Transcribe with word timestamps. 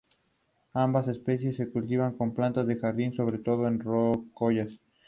Ambas 0.73 1.07
especies 1.09 1.57
se 1.57 1.69
cultivan 1.69 2.17
como 2.17 2.33
plantas 2.33 2.65
de 2.65 2.75
jardín, 2.75 3.13
sobre 3.13 3.37
todo 3.37 3.67
en 3.67 3.79
rocallas. 3.79 4.79